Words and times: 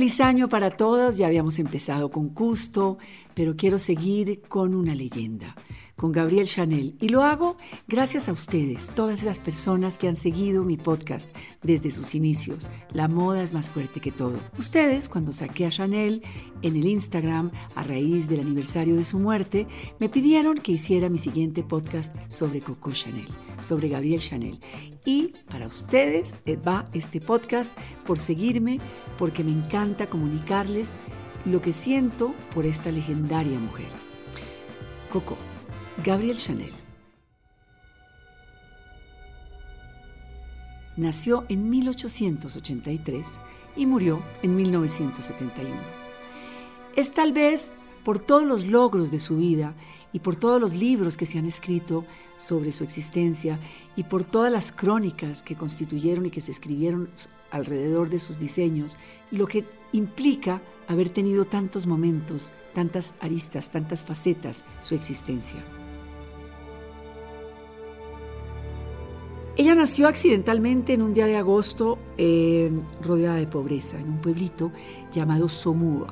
feliz 0.00 0.22
año 0.22 0.48
para 0.48 0.70
todos. 0.70 1.18
Ya 1.18 1.26
habíamos 1.26 1.58
empezado 1.58 2.10
con 2.10 2.30
Custo, 2.30 2.96
pero 3.34 3.54
quiero 3.54 3.78
seguir 3.78 4.40
con 4.48 4.74
una 4.74 4.94
leyenda 4.94 5.54
con 6.00 6.12
Gabriel 6.12 6.46
Chanel. 6.46 6.96
Y 6.98 7.10
lo 7.10 7.24
hago 7.24 7.58
gracias 7.86 8.30
a 8.30 8.32
ustedes, 8.32 8.88
todas 8.88 9.22
las 9.22 9.38
personas 9.38 9.98
que 9.98 10.08
han 10.08 10.16
seguido 10.16 10.64
mi 10.64 10.78
podcast 10.78 11.28
desde 11.62 11.90
sus 11.90 12.14
inicios. 12.14 12.70
La 12.94 13.06
moda 13.06 13.42
es 13.42 13.52
más 13.52 13.68
fuerte 13.68 14.00
que 14.00 14.10
todo. 14.10 14.38
Ustedes, 14.58 15.10
cuando 15.10 15.34
saqué 15.34 15.66
a 15.66 15.68
Chanel 15.68 16.22
en 16.62 16.76
el 16.76 16.86
Instagram 16.86 17.50
a 17.74 17.82
raíz 17.82 18.30
del 18.30 18.40
aniversario 18.40 18.96
de 18.96 19.04
su 19.04 19.18
muerte, 19.18 19.66
me 19.98 20.08
pidieron 20.08 20.56
que 20.56 20.72
hiciera 20.72 21.10
mi 21.10 21.18
siguiente 21.18 21.62
podcast 21.62 22.16
sobre 22.30 22.62
Coco 22.62 22.92
Chanel, 22.92 23.28
sobre 23.60 23.90
Gabriel 23.90 24.20
Chanel. 24.20 24.58
Y 25.04 25.34
para 25.50 25.66
ustedes 25.66 26.38
eh, 26.46 26.56
va 26.56 26.88
este 26.94 27.20
podcast 27.20 27.76
por 28.06 28.18
seguirme, 28.18 28.80
porque 29.18 29.44
me 29.44 29.52
encanta 29.52 30.06
comunicarles 30.06 30.94
lo 31.44 31.60
que 31.60 31.74
siento 31.74 32.34
por 32.54 32.64
esta 32.64 32.90
legendaria 32.90 33.58
mujer. 33.58 33.88
Coco. 35.12 35.36
Gabriel 36.02 36.36
Chanel. 36.36 36.72
Nació 40.96 41.44
en 41.48 41.68
1883 41.68 43.38
y 43.76 43.86
murió 43.86 44.22
en 44.42 44.56
1971. 44.56 45.74
Es 46.96 47.12
tal 47.12 47.32
vez 47.32 47.74
por 48.02 48.18
todos 48.18 48.44
los 48.44 48.66
logros 48.66 49.10
de 49.10 49.20
su 49.20 49.36
vida 49.36 49.74
y 50.12 50.20
por 50.20 50.36
todos 50.36 50.60
los 50.60 50.72
libros 50.72 51.18
que 51.18 51.26
se 51.26 51.38
han 51.38 51.46
escrito 51.46 52.06
sobre 52.38 52.72
su 52.72 52.82
existencia 52.82 53.58
y 53.94 54.04
por 54.04 54.24
todas 54.24 54.50
las 54.50 54.72
crónicas 54.72 55.42
que 55.42 55.56
constituyeron 55.56 56.24
y 56.26 56.30
que 56.30 56.40
se 56.40 56.50
escribieron 56.50 57.10
alrededor 57.50 58.08
de 58.08 58.20
sus 58.20 58.38
diseños, 58.38 58.96
lo 59.30 59.46
que 59.46 59.66
implica 59.92 60.62
haber 60.88 61.10
tenido 61.10 61.44
tantos 61.44 61.86
momentos, 61.86 62.52
tantas 62.74 63.14
aristas, 63.20 63.70
tantas 63.70 64.04
facetas 64.04 64.64
su 64.80 64.94
existencia. 64.94 65.62
Ella 69.60 69.74
nació 69.74 70.08
accidentalmente 70.08 70.94
en 70.94 71.02
un 71.02 71.12
día 71.12 71.26
de 71.26 71.36
agosto 71.36 71.98
rodeada 73.02 73.34
de 73.34 73.46
pobreza, 73.46 74.00
en 74.00 74.08
un 74.08 74.16
pueblito 74.16 74.72
llamado 75.12 75.50
Saumur. 75.50 76.06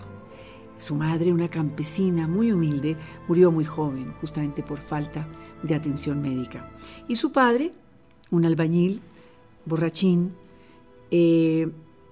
Su 0.76 0.94
madre, 0.94 1.32
una 1.32 1.48
campesina 1.48 2.28
muy 2.28 2.52
humilde, 2.52 2.98
murió 3.26 3.50
muy 3.50 3.64
joven, 3.64 4.12
justamente 4.20 4.62
por 4.62 4.80
falta 4.80 5.26
de 5.62 5.74
atención 5.74 6.20
médica. 6.20 6.70
Y 7.08 7.16
su 7.16 7.32
padre, 7.32 7.72
un 8.30 8.44
albañil, 8.44 9.00
borrachín, 9.64 10.34
eh, 11.10 11.70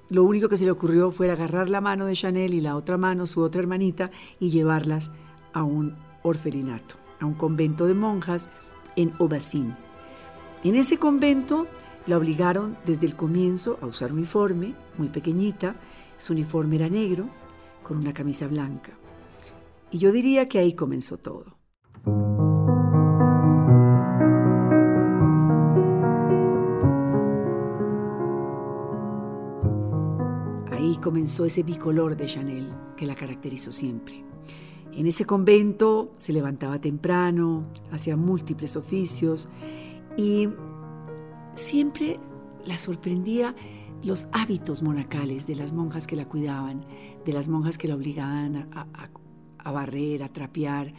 lo 0.09 0.25
único 0.25 0.49
que 0.49 0.57
se 0.57 0.65
le 0.65 0.71
ocurrió 0.71 1.11
fue 1.11 1.31
agarrar 1.31 1.69
la 1.69 1.83
mano 1.83 2.07
de 2.07 2.15
Chanel 2.15 2.55
y 2.55 2.63
la 2.63 2.77
otra 2.77 2.97
mano, 2.97 3.27
su 3.27 3.43
otra 3.43 3.61
hermanita, 3.61 4.11
y 4.41 4.49
llevarlas 4.49 5.11
a 5.53 5.65
un 5.65 5.97
orfelinato, 6.23 6.95
a 7.21 7.27
un 7.27 7.35
convento 7.35 7.87
de 7.87 7.93
monjas 7.93 8.49
en 8.97 9.13
Obacín, 9.19 9.77
en 10.69 10.75
ese 10.75 10.99
convento 10.99 11.67
la 12.07 12.17
obligaron 12.17 12.77
desde 12.87 13.07
el 13.07 13.17
comienzo 13.17 13.79
a 13.81 13.87
usar 13.87 14.13
uniforme, 14.13 14.75
muy 14.97 15.09
pequeñita, 15.09 15.77
su 16.19 16.33
uniforme 16.33 16.77
era 16.77 16.89
negro, 16.89 17.29
con 17.83 17.99
una 17.99 18.13
camisa 18.13 18.47
blanca. 18.47 18.93
Y 19.91 19.99
yo 19.99 20.13
diría 20.13 20.49
que 20.49 20.59
ahí 20.59 20.73
comenzó 20.75 21.19
todo. 21.19 21.57
Ahí 30.71 30.97
comenzó 31.03 31.45
ese 31.45 31.63
bicolor 31.63 32.17
de 32.17 32.27
Chanel 32.27 32.73
que 32.97 33.07
la 33.07 33.15
caracterizó 33.15 33.73
siempre. 33.73 34.25
En 34.93 35.07
ese 35.07 35.27
convento 35.27 36.11
se 36.17 36.33
levantaba 36.33 36.81
temprano, 36.81 37.67
hacía 37.91 38.17
múltiples 38.17 38.77
oficios 38.77 39.49
y 40.17 40.49
siempre 41.55 42.19
la 42.65 42.79
sorprendía 42.79 43.55
los 44.03 44.29
hábitos 44.33 44.83
monacales 44.83 45.47
de 45.47 45.57
las 45.57 45.73
monjas 45.73 46.07
que 46.07 46.17
la 46.17 46.27
cuidaban, 46.27 46.85
de 47.25 47.33
las 47.33 47.49
monjas 47.49 47.79
que 47.79 47.89
la 47.89 47.95
obligaban 47.95 48.69
a, 48.73 49.73
barrer, 49.73 50.23
a 50.23 50.33
trapear, 50.33 50.95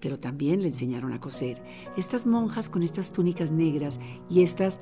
pero 0.00 0.18
también 0.18 0.62
le 0.62 0.68
enseñaron 0.68 1.12
a 1.12 1.20
coser. 1.20 1.62
Estas 1.96 2.26
monjas 2.26 2.70
con 2.70 2.82
estas 2.82 3.12
túnicas 3.12 3.52
negras 3.52 4.00
y 4.30 4.42
estas 4.42 4.80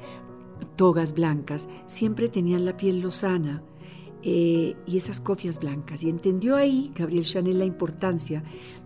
togas 0.76 1.14
blancas 1.14 1.68
siempre 1.86 2.28
tenían 2.28 2.64
la 2.64 2.76
piel 2.76 3.00
lozana 3.00 3.62
eh, 4.22 4.74
y 4.86 4.96
esas 4.96 5.20
cofias 5.20 5.58
blancas. 5.58 6.02
Y 6.02 6.10
entendió 6.10 6.56
ahí 6.56 6.92
Gabriel 6.94 7.24
Chanel 7.24 7.58
la 7.58 7.64
importancia 7.64 8.42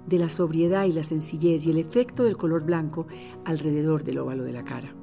de 0.06 0.18
la 0.18 0.28
sobriedad 0.28 0.84
y 0.84 0.92
la 0.92 1.04
sencillez 1.04 1.66
y 1.66 1.70
el 1.70 1.78
efecto 1.78 2.24
del 2.24 2.36
color 2.36 2.64
blanco 2.64 3.06
alrededor 3.44 4.04
del 4.04 4.18
óvalo 4.18 4.44
de 4.44 4.52
la 4.52 4.64
cara. 4.64 4.94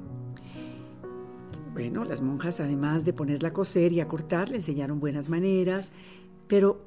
Bueno, 1.72 2.04
las 2.04 2.22
monjas, 2.22 2.60
además 2.60 3.04
de 3.04 3.12
ponerla 3.12 3.50
a 3.50 3.52
coser 3.52 3.92
y 3.92 4.00
a 4.00 4.08
cortar, 4.08 4.48
le 4.48 4.56
enseñaron 4.56 4.98
buenas 4.98 5.28
maneras, 5.28 5.92
pero 6.48 6.80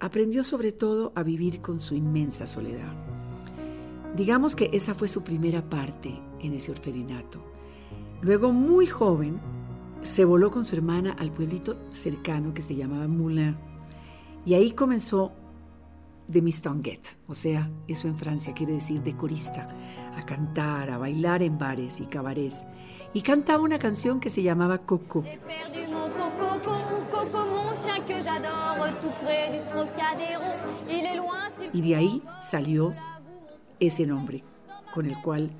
aprendió 0.00 0.42
sobre 0.42 0.72
todo 0.72 1.12
a 1.14 1.22
vivir 1.22 1.60
con 1.60 1.80
su 1.80 1.94
inmensa 1.94 2.46
soledad. 2.46 2.92
Digamos 4.16 4.56
que 4.56 4.70
esa 4.72 4.94
fue 4.94 5.08
su 5.08 5.22
primera 5.22 5.68
parte 5.68 6.20
en 6.40 6.52
ese 6.52 6.72
orfelinato. 6.72 7.40
Luego, 8.22 8.52
muy 8.52 8.86
joven, 8.86 9.40
se 10.04 10.26
voló 10.26 10.50
con 10.50 10.64
su 10.64 10.76
hermana 10.76 11.16
al 11.18 11.32
pueblito 11.32 11.76
cercano 11.90 12.52
que 12.52 12.62
se 12.62 12.76
llamaba 12.76 13.08
Moulin. 13.08 13.56
Y 14.44 14.54
ahí 14.54 14.72
comenzó 14.72 15.32
de 16.28 16.42
mistonguet, 16.42 17.00
o 17.26 17.34
sea, 17.34 17.70
eso 17.88 18.08
en 18.08 18.16
Francia 18.16 18.54
quiere 18.54 18.74
decir 18.74 19.02
de 19.02 19.16
corista, 19.16 19.68
a 20.16 20.24
cantar, 20.24 20.90
a 20.90 20.98
bailar 20.98 21.42
en 21.42 21.58
bares 21.58 22.00
y 22.00 22.06
cabarets 22.06 22.64
y 23.12 23.22
cantaba 23.22 23.62
una 23.62 23.78
canción 23.78 24.20
que 24.20 24.30
se 24.30 24.42
llamaba 24.42 24.78
Coco. 24.78 25.24
Y 31.72 31.82
de 31.82 31.96
ahí 31.96 32.22
salió 32.40 32.94
ese 33.80 34.06
nombre 34.06 34.44
con 34.92 35.06
el 35.06 35.20
cual 35.22 35.50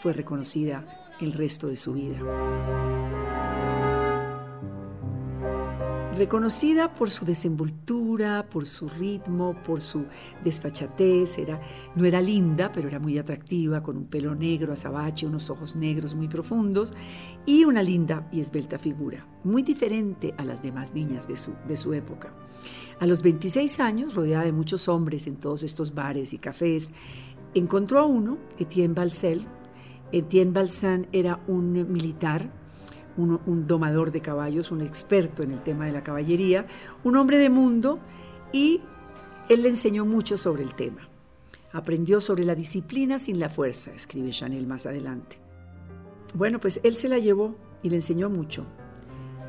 fue 0.00 0.12
reconocida 0.12 0.84
el 1.20 1.32
resto 1.32 1.68
de 1.68 1.76
su 1.76 1.94
vida. 1.94 2.18
Reconocida 6.14 6.94
por 6.94 7.10
su 7.10 7.24
desenvoltura, 7.24 8.46
por 8.48 8.66
su 8.66 8.88
ritmo, 8.88 9.54
por 9.62 9.80
su 9.80 10.06
desfachatez. 10.42 11.38
Era, 11.38 11.60
no 11.94 12.04
era 12.04 12.20
linda, 12.20 12.70
pero 12.72 12.88
era 12.88 12.98
muy 12.98 13.18
atractiva, 13.18 13.82
con 13.82 13.96
un 13.96 14.06
pelo 14.06 14.34
negro, 14.34 14.72
azabache, 14.72 15.26
unos 15.26 15.50
ojos 15.50 15.76
negros 15.76 16.14
muy 16.14 16.28
profundos 16.28 16.94
y 17.46 17.64
una 17.64 17.82
linda 17.82 18.28
y 18.32 18.40
esbelta 18.40 18.78
figura, 18.78 19.26
muy 19.44 19.62
diferente 19.62 20.34
a 20.38 20.44
las 20.44 20.62
demás 20.62 20.94
niñas 20.94 21.28
de 21.28 21.36
su, 21.36 21.52
de 21.68 21.76
su 21.76 21.92
época. 21.94 22.32
A 23.00 23.06
los 23.06 23.22
26 23.22 23.80
años, 23.80 24.14
rodeada 24.14 24.44
de 24.44 24.52
muchos 24.52 24.88
hombres 24.88 25.26
en 25.26 25.36
todos 25.36 25.62
estos 25.62 25.94
bares 25.94 26.32
y 26.32 26.38
cafés, 26.38 26.92
encontró 27.54 28.00
a 28.00 28.06
uno, 28.06 28.38
Etienne 28.58 28.94
Balsel. 28.94 29.46
Etienne 30.12 30.52
Balsan 30.52 31.08
era 31.12 31.40
un 31.48 31.92
militar 31.92 32.63
un, 33.16 33.66
domador 33.66 34.10
de 34.10 34.20
caballos, 34.20 34.70
un 34.70 34.82
experto 34.82 35.42
en 35.42 35.52
el 35.52 35.62
tema 35.62 35.86
de 35.86 35.92
la 35.92 36.02
caballería, 36.02 36.66
un 37.02 37.16
hombre 37.16 37.38
de 37.38 37.50
mundo 37.50 37.98
y 38.52 38.80
él 39.48 39.62
le 39.62 39.68
enseñó 39.68 40.04
mucho 40.04 40.36
sobre 40.36 40.62
el 40.62 40.74
tema. 40.74 41.08
Aprendió 41.72 42.20
sobre 42.20 42.44
la 42.44 42.54
disciplina 42.54 43.18
sin 43.18 43.38
la 43.38 43.48
fuerza, 43.48 43.92
escribe 43.94 44.30
Chanel 44.30 44.66
más 44.66 44.86
adelante. 44.86 45.38
Bueno, 46.34 46.60
pues 46.60 46.80
él 46.82 46.94
se 46.94 47.08
la 47.08 47.18
llevó 47.18 47.56
y 47.82 47.90
le 47.90 47.96
enseñó 47.96 48.30
mucho. 48.30 48.64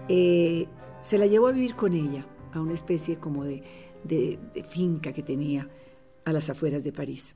Eh, 0.07 0.67
se 1.01 1.17
la 1.17 1.27
llevó 1.27 1.47
a 1.47 1.51
vivir 1.51 1.75
con 1.75 1.93
ella, 1.93 2.25
a 2.53 2.61
una 2.61 2.73
especie 2.73 3.17
como 3.17 3.43
de 3.43 3.63
finca 4.69 5.13
que 5.13 5.23
tenía 5.23 5.69
a 6.25 6.33
las 6.33 6.49
afueras 6.49 6.83
de 6.83 6.91
París. 6.91 7.35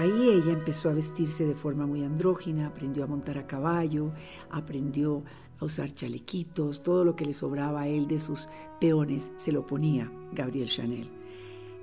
Ahí 0.00 0.30
ella 0.30 0.52
empezó 0.52 0.88
a 0.88 0.94
vestirse 0.94 1.44
de 1.44 1.54
forma 1.54 1.86
muy 1.86 2.04
andrógina, 2.04 2.68
aprendió 2.68 3.04
a 3.04 3.06
montar 3.06 3.36
a 3.36 3.46
caballo, 3.46 4.12
aprendió 4.48 5.24
a 5.58 5.66
usar 5.66 5.92
chalequitos, 5.92 6.82
todo 6.82 7.04
lo 7.04 7.14
que 7.14 7.26
le 7.26 7.34
sobraba 7.34 7.82
a 7.82 7.86
él 7.86 8.06
de 8.06 8.18
sus 8.18 8.48
peones 8.80 9.30
se 9.36 9.52
lo 9.52 9.66
ponía 9.66 10.10
Gabriel 10.32 10.68
Chanel. 10.68 11.10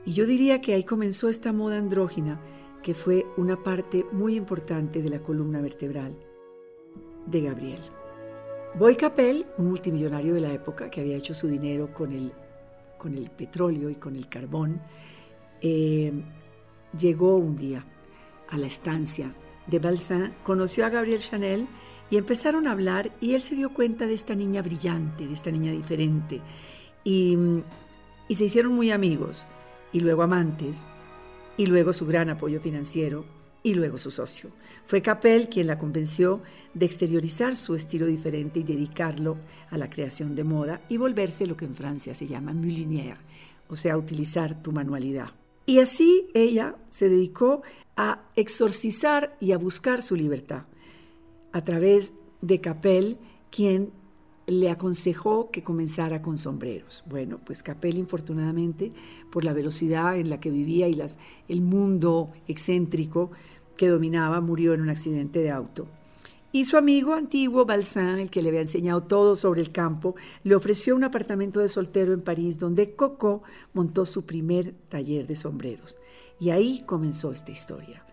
Y 0.03 0.13
yo 0.13 0.25
diría 0.25 0.61
que 0.61 0.73
ahí 0.73 0.83
comenzó 0.83 1.29
esta 1.29 1.53
moda 1.53 1.77
andrógina 1.77 2.41
que 2.81 2.95
fue 2.95 3.27
una 3.37 3.55
parte 3.55 4.03
muy 4.11 4.35
importante 4.35 5.03
de 5.03 5.09
la 5.09 5.19
columna 5.19 5.61
vertebral 5.61 6.17
de 7.27 7.41
Gabriel. 7.41 7.81
Boy 8.79 8.95
Capel, 8.95 9.45
un 9.59 9.67
multimillonario 9.67 10.33
de 10.33 10.41
la 10.41 10.53
época 10.53 10.89
que 10.89 11.01
había 11.01 11.17
hecho 11.17 11.35
su 11.35 11.47
dinero 11.47 11.93
con 11.93 12.11
el, 12.11 12.31
con 12.97 13.13
el 13.13 13.29
petróleo 13.29 13.91
y 13.91 13.95
con 13.95 14.15
el 14.15 14.27
carbón, 14.27 14.81
eh, 15.61 16.11
llegó 16.97 17.35
un 17.35 17.55
día 17.55 17.85
a 18.49 18.57
la 18.57 18.67
estancia 18.67 19.33
de 19.67 19.79
Balsan, 19.79 20.33
conoció 20.43 20.85
a 20.85 20.89
Gabriel 20.89 21.19
Chanel 21.19 21.67
Y 22.09 22.17
empezaron 22.17 22.67
a 22.67 22.71
hablar 22.71 23.11
y 23.19 23.33
él 23.33 23.41
se 23.41 23.55
dio 23.55 23.73
cuenta 23.73 24.07
de 24.07 24.13
esta 24.13 24.33
niña 24.33 24.61
brillante, 24.61 25.27
de 25.27 25.33
esta 25.33 25.51
niña 25.51 25.71
diferente. 25.71 26.41
Y, 27.03 27.37
y 28.29 28.35
se 28.35 28.45
hicieron 28.45 28.73
muy 28.73 28.91
amigos 28.91 29.45
y 29.91 29.99
luego 29.99 30.23
amantes 30.23 30.87
y 31.57 31.65
luego 31.65 31.91
su 31.91 32.05
gran 32.05 32.29
apoyo 32.29 32.61
financiero 32.61 33.25
y 33.63 33.73
luego 33.73 33.97
su 33.97 34.11
socio. 34.11 34.51
Fue 34.85 35.01
Capel 35.01 35.49
quien 35.49 35.67
la 35.67 35.77
convenció 35.77 36.41
de 36.73 36.85
exteriorizar 36.85 37.57
su 37.57 37.75
estilo 37.75 38.05
diferente 38.05 38.61
y 38.61 38.63
dedicarlo 38.63 39.37
a 39.69 39.77
la 39.77 39.89
creación 39.89 40.35
de 40.35 40.45
moda 40.45 40.81
y 40.87 40.95
volverse 40.95 41.47
lo 41.47 41.57
que 41.57 41.65
en 41.65 41.75
Francia 41.75 42.13
se 42.13 42.27
llama 42.27 42.53
mulinière, 42.53 43.17
o 43.67 43.75
sea, 43.75 43.97
utilizar 43.97 44.61
tu 44.61 44.71
manualidad. 44.71 45.31
Y 45.67 45.79
así 45.79 46.29
ella 46.33 46.75
se 46.89 47.09
dedicó 47.09 47.61
a 47.97 48.21
exorcizar 48.37 49.35
y 49.41 49.51
a 49.51 49.57
buscar 49.57 50.01
su 50.01 50.15
libertad 50.15 50.63
a 51.51 51.63
través 51.63 52.13
de 52.41 52.61
Capel, 52.61 53.17
quien 53.51 53.91
le 54.45 54.69
aconsejó 54.69 55.51
que 55.51 55.63
comenzara 55.63 56.21
con 56.21 56.37
sombreros. 56.37 57.03
Bueno, 57.05 57.41
pues 57.45 57.63
Capel, 57.63 57.97
infortunadamente, 57.97 58.93
por 59.29 59.43
la 59.43 59.51
velocidad 59.51 60.17
en 60.17 60.29
la 60.29 60.39
que 60.39 60.51
vivía 60.51 60.87
y 60.87 61.03
el 61.49 61.61
mundo 61.61 62.31
excéntrico 62.47 63.31
que 63.75 63.89
dominaba, 63.89 64.39
murió 64.39 64.73
en 64.73 64.81
un 64.81 64.89
accidente 64.89 65.39
de 65.39 65.51
auto. 65.51 65.87
Y 66.57 66.65
su 66.65 66.75
amigo 66.75 67.13
antiguo, 67.13 67.67
Balsan, 67.67 68.17
el 68.17 68.31
que 68.31 68.41
le 68.41 68.49
había 68.49 68.61
enseñado 68.61 69.03
todo 69.03 69.35
sobre 69.35 69.61
el 69.61 69.71
campo, 69.71 70.15
le 70.41 70.55
ofreció 70.55 70.95
un 70.95 71.03
apartamento 71.03 71.59
de 71.59 71.67
soltero 71.67 72.13
en 72.13 72.21
París 72.21 72.57
donde 72.57 72.95
Coco 72.95 73.43
montó 73.73 74.07
su 74.07 74.25
primer 74.25 74.73
taller 74.89 75.27
de 75.27 75.35
sombreros. 75.35 75.97
Y 76.39 76.49
ahí 76.49 76.81
comenzó 76.87 77.31
esta 77.31 77.51
historia. 77.51 78.03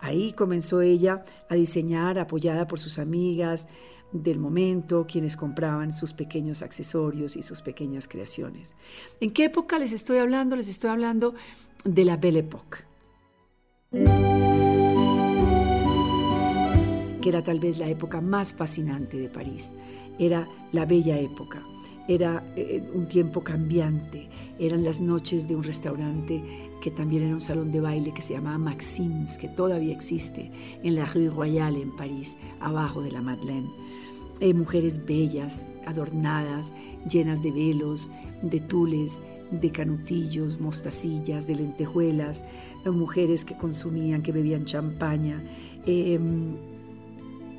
Ahí 0.00 0.32
comenzó 0.32 0.80
ella 0.80 1.22
a 1.48 1.54
diseñar, 1.54 2.18
apoyada 2.18 2.66
por 2.66 2.80
sus 2.80 2.98
amigas 2.98 3.68
del 4.10 4.40
momento, 4.40 5.06
quienes 5.08 5.36
compraban 5.36 5.92
sus 5.92 6.12
pequeños 6.12 6.62
accesorios 6.62 7.36
y 7.36 7.44
sus 7.44 7.62
pequeñas 7.62 8.08
creaciones. 8.08 8.74
¿En 9.20 9.30
qué 9.30 9.44
época 9.44 9.78
les 9.78 9.92
estoy 9.92 10.18
hablando? 10.18 10.56
Les 10.56 10.66
estoy 10.66 10.90
hablando 10.90 11.36
de 11.84 12.04
la 12.04 12.16
Belle 12.16 12.40
Époque 12.40 12.78
que 17.22 17.30
era 17.30 17.42
tal 17.42 17.60
vez 17.60 17.78
la 17.78 17.88
época 17.88 18.20
más 18.20 18.52
fascinante 18.52 19.18
de 19.18 19.28
París. 19.28 19.72
Era 20.18 20.46
la 20.72 20.84
bella 20.84 21.18
época, 21.18 21.62
era 22.08 22.44
eh, 22.56 22.82
un 22.92 23.06
tiempo 23.06 23.42
cambiante, 23.42 24.28
eran 24.58 24.84
las 24.84 25.00
noches 25.00 25.48
de 25.48 25.56
un 25.56 25.62
restaurante 25.62 26.42
que 26.82 26.90
también 26.90 27.22
era 27.22 27.34
un 27.34 27.40
salón 27.40 27.70
de 27.70 27.80
baile 27.80 28.12
que 28.12 28.22
se 28.22 28.34
llamaba 28.34 28.58
Maxims, 28.58 29.38
que 29.38 29.48
todavía 29.48 29.94
existe 29.94 30.50
en 30.82 30.96
la 30.96 31.04
Rue 31.04 31.30
Royale 31.30 31.80
en 31.80 31.94
París, 31.96 32.36
abajo 32.60 33.00
de 33.02 33.12
la 33.12 33.22
Madeleine. 33.22 33.70
Eh, 34.40 34.52
mujeres 34.52 35.06
bellas, 35.06 35.66
adornadas, 35.86 36.74
llenas 37.08 37.40
de 37.42 37.52
velos, 37.52 38.10
de 38.42 38.58
tules, 38.58 39.22
de 39.52 39.70
canutillos, 39.70 40.60
mostacillas, 40.60 41.46
de 41.46 41.54
lentejuelas, 41.54 42.44
eh, 42.84 42.90
mujeres 42.90 43.44
que 43.44 43.56
consumían, 43.56 44.22
que 44.22 44.32
bebían 44.32 44.64
champaña. 44.64 45.40
Em, 45.86 46.56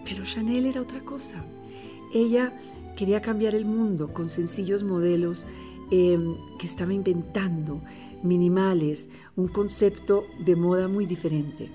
pero 0.06 0.24
Chanel 0.24 0.66
era 0.66 0.82
otra 0.82 1.00
cosa. 1.02 1.44
Ella 2.14 2.54
quería 2.96 3.22
cambiar 3.22 3.56
el 3.56 3.66
mundo 3.66 4.14
con 4.14 4.30
sencillos 4.30 4.84
modelos 4.84 5.46
em, 5.92 6.36
que 6.60 6.68
estaba 6.68 6.94
inventando, 6.94 7.82
minimales, 8.22 9.10
un 9.36 9.48
concepto 9.48 10.24
de 10.40 10.56
moda 10.56 10.88
muy 10.88 11.06
diferente. 11.06 11.70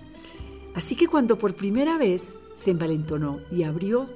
Así 0.74 0.94
que 0.96 1.08
cuando 1.08 1.38
por 1.38 1.54
primera 1.54 1.98
vez 1.98 2.40
se 2.54 2.70
envalentonó 2.70 3.40
y 3.50 3.64
abrió 3.64 4.08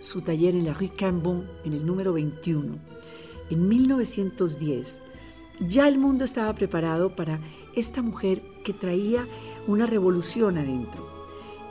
su 0.00 0.20
taller 0.20 0.54
en 0.54 0.66
la 0.66 0.74
Rue 0.74 0.90
Cambon, 0.90 1.46
en 1.64 1.72
el 1.72 1.86
número 1.86 2.12
21, 2.12 2.76
en 3.50 3.68
1910, 3.68 5.00
ya 5.60 5.88
el 5.88 5.98
mundo 5.98 6.24
estaba 6.24 6.52
preparado 6.54 7.14
para 7.14 7.40
esta 7.74 8.02
mujer 8.02 8.42
que 8.64 8.72
traía 8.72 9.26
una 9.66 9.86
revolución 9.86 10.58
adentro. 10.58 11.21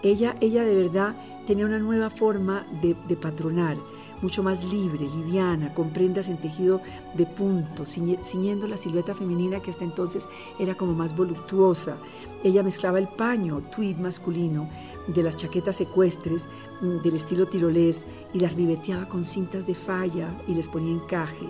Ella, 0.04 0.36
ella 0.42 0.64
de 0.64 0.76
verdad 0.76 1.16
tenía 1.46 1.66
una 1.66 1.80
nueva 1.80 2.10
forma 2.10 2.66
de, 2.82 3.16
patronar, 3.16 3.78
mucho 4.22 4.44
más 4.44 4.64
libre, 4.72 5.08
liviana, 5.16 5.74
con 5.74 5.90
prendas 5.90 6.30
en 6.30 6.38
tejido 6.38 6.82
de 7.16 7.26
punto, 7.26 7.86
ciñendo 7.86 8.68
la 8.68 8.78
silueta 8.78 9.16
femenina 9.16 9.60
que 9.60 9.72
hasta 9.72 9.84
entonces 9.84 10.28
era 10.60 10.76
como 10.76 10.94
más 10.94 11.16
voluptuosa. 11.16 11.98
Ella 12.44 12.64
mezclaba 12.64 13.00
el 13.00 13.08
paño, 13.08 13.62
tweed 13.76 13.98
masculino, 13.98 14.70
de 15.08 15.24
las 15.24 15.36
chaquetas 15.36 15.82
ecuestres 15.82 16.48
mm, 16.82 17.02
del 17.02 17.16
estilo 17.16 17.48
tirolés 17.48 18.06
y 18.34 18.40
las 18.40 18.56
ribeteaba 18.56 19.08
con 19.08 19.24
cintas 19.24 19.66
de 19.66 19.76
falla 19.76 20.30
y 20.48 20.54
les 20.54 20.68
ponía 20.68 20.94
encaje. 20.94 21.48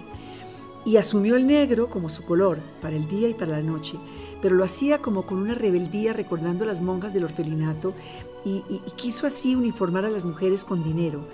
Y 0.83 0.98
asumió 0.98 1.36
el 1.36 1.45
negro 1.45 1.89
como 1.89 2.09
su 2.09 2.24
color 2.25 2.59
para 2.81 2.95
el 2.95 3.07
día 3.07 3.30
y 3.30 3.33
para 3.33 3.51
la 3.51 3.62
noche, 3.62 3.98
pero 4.42 4.56
lo 4.56 4.63
hacía 4.63 4.98
como 5.00 5.24
con 5.24 5.38
una 5.38 5.53
rebeldía 5.53 6.13
recordando 6.13 6.63
a 6.63 6.68
las 6.68 6.81
monjas 6.81 7.13
del 7.13 7.25
orfelinato 7.25 7.94
y, 8.46 8.62
quiso 8.96 9.28
así 9.28 9.56
uniformar 9.56 10.06
a 10.06 10.10
las 10.10 10.26
mujeres 10.26 10.64
con 10.64 10.84
dinero 10.84 11.26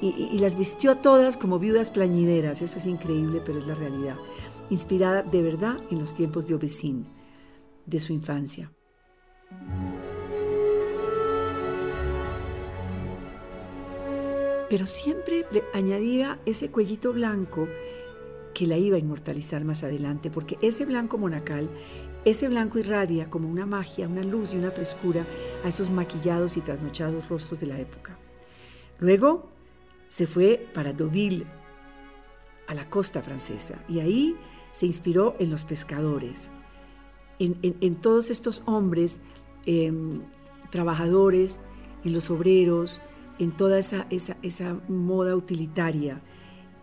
y, 0.00 0.38
las 0.38 0.56
vistió 0.56 0.92
a 0.92 1.00
todas 1.00 1.36
como 1.36 1.58
viudas 1.58 1.90
plañideras. 1.90 2.62
Eso 2.62 2.78
es 2.78 2.86
increíble, 2.86 3.40
pero 3.44 3.58
es 3.58 3.66
la 3.66 3.74
realidad. 3.74 4.16
Inspirada 4.70 5.22
de 5.22 5.42
verdad 5.42 5.78
en 5.90 5.98
los 5.98 6.14
tiempos 6.14 6.46
de 6.46 6.54
Obesín, 6.54 7.06
de 7.86 8.00
su 8.00 8.12
infancia. 8.12 8.70
Pero 14.68 14.86
siempre 14.86 15.46
le 15.50 15.62
añadía 15.72 16.40
ese 16.46 16.70
cuellito 16.70 17.12
blanco 17.12 17.68
que 18.54 18.66
la 18.66 18.76
iba 18.76 18.96
a 18.96 19.00
inmortalizar 19.00 19.64
más 19.64 19.82
adelante, 19.82 20.30
porque 20.30 20.58
ese 20.62 20.84
blanco 20.84 21.18
monacal 21.18 21.68
ese 22.24 22.48
blanco 22.48 22.78
irradia 22.78 23.28
como 23.28 23.48
una 23.48 23.66
magia, 23.66 24.08
una 24.08 24.22
luz 24.22 24.54
y 24.54 24.56
una 24.56 24.70
frescura 24.70 25.26
a 25.64 25.68
esos 25.68 25.90
maquillados 25.90 26.56
y 26.56 26.60
trasnochados 26.60 27.28
rostros 27.28 27.60
de 27.60 27.66
la 27.66 27.78
época. 27.78 28.18
Luego 28.98 29.48
se 30.08 30.26
fue 30.26 30.68
para 30.72 30.92
Deauville, 30.92 31.46
a 32.66 32.74
la 32.74 32.88
costa 32.88 33.22
francesa, 33.22 33.82
y 33.88 34.00
ahí 34.00 34.36
se 34.72 34.86
inspiró 34.86 35.36
en 35.38 35.50
los 35.50 35.64
pescadores, 35.64 36.50
en, 37.38 37.96
todos 37.96 38.30
estos 38.30 38.62
hombres 38.66 39.20
em, 39.66 40.22
trabajadores, 40.70 41.60
en 42.04 42.12
los 42.12 42.30
obreros, 42.30 43.00
en 43.38 43.52
toda 43.52 43.78
esa, 43.78 44.06
esa, 44.10 44.76
moda 44.88 45.34
utilitaria. 45.34 46.22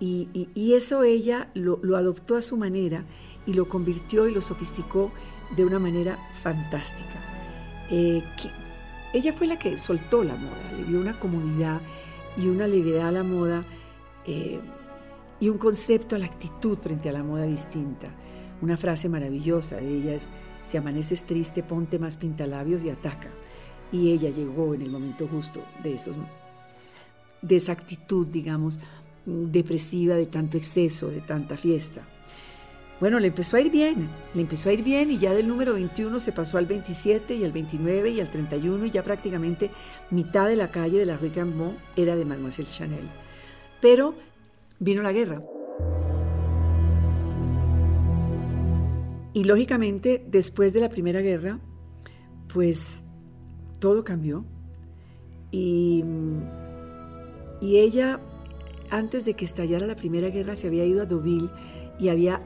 Y, 0.04 0.74
eso 0.74 1.04
ella 1.04 1.52
lo, 1.54 1.80
adoptó 1.96 2.36
a 2.36 2.42
su 2.42 2.58
manera 2.58 3.06
y 3.46 3.54
lo 3.54 3.70
convirtió 3.70 4.28
y 4.28 4.34
lo 4.34 4.42
sofisticó 4.42 5.12
de 5.56 5.64
una 5.64 5.78
manera 5.78 6.18
fantástica. 6.42 7.22
Eh, 7.92 8.24
ella 9.14 9.32
fue 9.32 9.46
la 9.46 9.60
que 9.60 9.78
soltó 9.78 10.24
la 10.24 10.36
moda, 10.36 10.72
le 10.76 10.86
dio 10.86 11.00
una 11.00 11.20
comodidad 11.20 11.82
y 12.36 12.48
una 12.48 12.66
levedad 12.66 13.10
a 13.10 13.12
la 13.12 13.24
moda 13.24 13.64
eh, 14.26 14.60
y 15.40 15.50
un 15.50 15.60
concepto 15.60 16.16
a 16.16 16.20
la 16.20 16.26
actitud 16.26 16.80
frente 16.80 17.10
a 17.10 17.12
la 17.12 17.22
moda 17.22 17.44
distinta. 17.44 18.08
Una 18.62 18.78
frase 18.78 19.08
maravillosa 19.08 19.76
de 19.76 19.98
ella 19.98 20.16
es, 20.16 20.30
si 20.64 20.78
amaneces 20.78 21.26
triste, 21.26 21.62
ponte 21.62 22.00
más 22.00 22.18
pintalabios 22.18 22.84
y 22.84 22.90
ataca. 22.90 23.30
Y 23.92 24.14
ella 24.14 24.32
llegó 24.32 24.74
en 24.74 24.82
el 24.82 24.90
momento 24.90 25.28
justo 25.28 25.62
de, 25.84 25.94
esos, 25.94 26.16
de 27.44 27.56
esa 27.56 27.74
actitud, 27.74 28.26
digamos, 28.26 28.80
depresiva, 29.26 30.16
de 30.16 30.26
tanto 30.26 30.58
exceso, 30.58 31.10
de 31.10 31.22
tanta 31.22 31.58
fiesta. 31.58 32.02
Bueno, 33.00 33.20
le 33.20 33.28
empezó 33.28 33.58
a 33.58 33.62
ir 33.62 33.72
bien, 33.72 34.10
le 34.36 34.42
empezó 34.42 34.70
a 34.70 34.74
ir 34.74 34.84
bien 34.84 35.10
y 35.10 35.18
ya 35.18 35.34
del 35.34 35.48
número 35.48 35.74
21 35.74 36.20
se 36.20 36.32
pasó 36.32 36.60
al 36.60 36.68
27 36.68 37.34
y 37.34 37.44
al 37.44 37.52
29 37.52 38.12
y 38.12 38.20
al 38.20 38.30
31 38.30 38.86
y 38.86 38.92
ya 38.92 39.04
prácticamente 39.04 39.72
mitad 40.12 40.48
de 40.48 40.56
la 40.56 40.70
calle 40.70 41.00
de 41.00 41.08
la 41.08 41.18
Rue 41.18 41.32
Cambon 41.32 41.78
era 41.96 42.16
de 42.16 42.26
Mademoiselle 42.26 42.70
Chanel. 42.70 43.10
Pero 43.82 44.14
vino 44.78 45.02
la 45.02 45.12
guerra. 45.12 45.42
Y 49.34 49.46
lógicamente, 49.46 50.24
después 50.28 50.74
de 50.74 50.82
la 50.82 50.90
Primera 50.90 51.22
Guerra, 51.22 51.60
pues 52.54 53.04
todo 53.80 54.04
cambió. 54.04 54.46
Y, 55.52 56.04
y 57.62 57.78
ella, 57.78 58.20
antes 58.92 59.26
de 59.26 59.34
que 59.34 59.46
estallara 59.46 59.88
la 59.88 59.96
Primera 59.96 60.30
Guerra, 60.30 60.56
se 60.56 60.68
había 60.68 60.86
ido 60.86 61.02
a 61.02 61.06
Deauville 61.06 61.50
y 62.00 62.10
había 62.10 62.42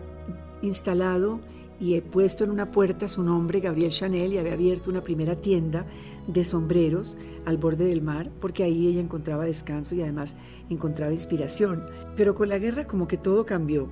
instalado 0.62 1.42
y 1.80 1.96
he 1.96 2.02
puesto 2.02 2.44
en 2.44 2.52
una 2.52 2.72
puerta 2.72 3.08
su 3.08 3.22
nombre, 3.22 3.60
Gabriel 3.60 3.92
Chanel, 3.92 4.34
y 4.34 4.38
había 4.38 4.54
abierto 4.54 4.90
una 4.90 5.02
primera 5.02 5.36
tienda 5.36 5.86
de 6.28 6.46
sombreros 6.46 7.18
al 7.46 7.58
borde 7.58 7.86
del 7.86 8.02
mar, 8.02 8.32
porque 8.40 8.64
ahí 8.64 8.88
ella 8.88 9.02
encontraba 9.02 9.46
descanso 9.46 9.94
y 9.96 10.02
además 10.02 10.36
encontraba 10.70 11.12
inspiración. 11.12 11.84
Pero 12.16 12.34
con 12.34 12.48
la 12.50 12.60
guerra 12.60 12.88
como 12.88 13.08
que 13.08 13.18
todo 13.18 13.46
cambió 13.46 13.90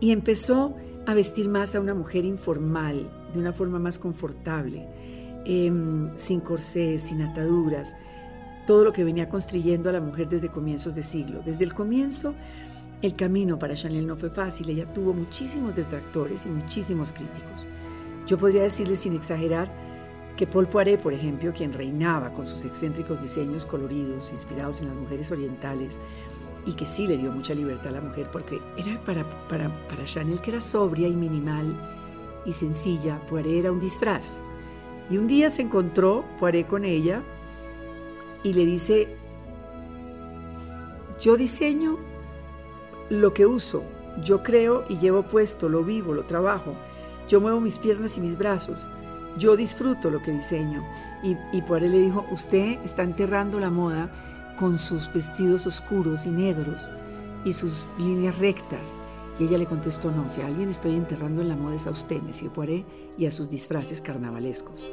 y 0.00 0.12
empezó 0.12 0.74
a 1.06 1.12
vestir 1.12 1.48
más 1.48 1.74
a 1.74 1.80
una 1.80 1.94
mujer 1.94 2.24
informal, 2.24 3.10
de 3.34 3.38
una 3.38 3.52
forma 3.52 3.78
más 3.78 3.98
confortable, 3.98 4.86
em, 5.44 6.10
sin 6.16 6.40
corsés, 6.40 7.02
sin 7.02 7.20
ataduras, 7.20 7.96
todo 8.66 8.84
lo 8.84 8.92
que 8.92 9.04
venía 9.04 9.28
construyendo 9.28 9.88
a 9.88 9.92
la 9.92 10.00
mujer 10.00 10.28
desde 10.28 10.48
comienzos 10.48 10.94
de 10.94 11.02
siglo. 11.02 11.42
Desde 11.44 11.64
el 11.64 11.74
comienzo, 11.74 12.34
el 13.02 13.14
camino 13.14 13.58
para 13.58 13.74
Chanel 13.74 14.06
no 14.06 14.16
fue 14.16 14.30
fácil, 14.30 14.70
ella 14.70 14.90
tuvo 14.92 15.12
muchísimos 15.12 15.74
detractores 15.74 16.46
y 16.46 16.48
muchísimos 16.48 17.12
críticos. 17.12 17.68
Yo 18.26 18.38
podría 18.38 18.62
decirle 18.62 18.96
sin 18.96 19.14
exagerar 19.14 19.70
que 20.36 20.46
Paul 20.46 20.66
Poiret, 20.66 21.00
por 21.00 21.12
ejemplo, 21.12 21.52
quien 21.52 21.72
reinaba 21.72 22.32
con 22.32 22.46
sus 22.46 22.64
excéntricos 22.64 23.20
diseños 23.20 23.66
coloridos, 23.66 24.32
inspirados 24.32 24.80
en 24.80 24.88
las 24.88 24.96
mujeres 24.96 25.30
orientales, 25.30 26.00
y 26.66 26.72
que 26.72 26.86
sí 26.86 27.06
le 27.06 27.18
dio 27.18 27.30
mucha 27.30 27.54
libertad 27.54 27.88
a 27.88 27.92
la 27.92 28.00
mujer, 28.00 28.30
porque 28.32 28.58
era 28.78 28.98
para, 29.04 29.28
para, 29.48 29.68
para 29.86 30.04
Chanel 30.04 30.40
que 30.40 30.50
era 30.50 30.60
sobria 30.60 31.06
y 31.06 31.14
minimal 31.14 31.76
y 32.46 32.52
sencilla, 32.52 33.20
Poiret 33.26 33.52
era 33.52 33.72
un 33.72 33.80
disfraz. 33.80 34.40
Y 35.10 35.18
un 35.18 35.26
día 35.26 35.50
se 35.50 35.62
encontró 35.62 36.24
Poiret 36.38 36.66
con 36.66 36.84
ella 36.84 37.22
y 38.44 38.52
le 38.52 38.64
dice, 38.64 39.08
yo 41.20 41.36
diseño 41.36 41.98
lo 43.08 43.34
que 43.34 43.46
uso, 43.46 43.82
yo 44.22 44.42
creo 44.42 44.84
y 44.88 44.98
llevo 44.98 45.22
puesto, 45.22 45.68
lo 45.68 45.82
vivo, 45.82 46.14
lo 46.14 46.24
trabajo, 46.24 46.74
yo 47.28 47.40
muevo 47.40 47.60
mis 47.60 47.78
piernas 47.78 48.16
y 48.18 48.20
mis 48.20 48.38
brazos, 48.38 48.88
yo 49.38 49.56
disfruto 49.56 50.10
lo 50.10 50.22
que 50.22 50.30
diseño. 50.30 50.84
Y, 51.22 51.36
y 51.52 51.62
Poiret 51.62 51.90
le 51.90 51.98
dijo, 51.98 52.24
usted 52.30 52.78
está 52.84 53.02
enterrando 53.02 53.58
la 53.58 53.70
moda 53.70 54.12
con 54.58 54.78
sus 54.78 55.12
vestidos 55.12 55.66
oscuros 55.66 56.26
y 56.26 56.30
negros 56.30 56.90
y 57.44 57.52
sus 57.52 57.88
líneas 57.98 58.38
rectas. 58.38 58.98
Y 59.38 59.44
ella 59.44 59.58
le 59.58 59.66
contestó, 59.66 60.12
no, 60.12 60.28
si 60.28 60.42
a 60.42 60.46
alguien 60.46 60.68
estoy 60.68 60.94
enterrando 60.94 61.42
en 61.42 61.48
la 61.48 61.56
moda 61.56 61.74
es 61.74 61.86
a 61.86 61.90
usted, 61.90 62.22
Monsieur 62.22 62.52
Poiré, 62.52 62.84
y 63.18 63.26
a 63.26 63.32
sus 63.32 63.48
disfraces 63.48 64.00
carnavalescos. 64.00 64.88